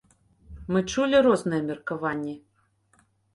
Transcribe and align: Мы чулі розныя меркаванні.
Мы 0.75 0.79
чулі 0.93 1.17
розныя 1.27 1.61
меркаванні. 1.69 2.35